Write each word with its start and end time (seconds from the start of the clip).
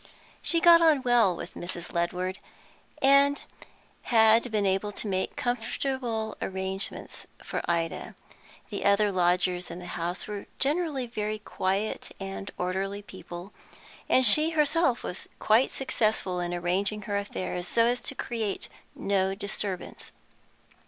She 0.41 0.59
got 0.59 0.81
on 0.81 1.03
well 1.03 1.35
with 1.35 1.53
Mrs. 1.53 1.91
Ledward, 1.93 2.39
and 3.03 3.43
had 4.05 4.49
been 4.51 4.65
able 4.65 4.91
to 4.91 5.07
make 5.07 5.35
comfortable 5.35 6.35
arrangements 6.41 7.27
for 7.43 7.61
Ida. 7.69 8.15
The 8.71 8.83
other 8.83 9.11
lodgers 9.11 9.69
in 9.69 9.77
the 9.77 9.85
house 9.93 10.25
were 10.25 10.47
generally 10.57 11.05
very 11.05 11.37
quiet 11.37 12.15
and 12.19 12.49
orderly 12.57 13.03
people, 13.03 13.53
and 14.09 14.25
she 14.25 14.49
herself 14.57 15.03
was 15.03 15.29
quite 15.37 15.69
successful 15.69 16.39
in 16.39 16.51
arranging 16.51 17.03
her 17.03 17.19
affairs 17.19 17.67
so 17.67 17.85
as 17.85 18.01
to 18.01 18.15
create 18.15 18.69
no 18.95 19.35
disturbance. 19.35 20.11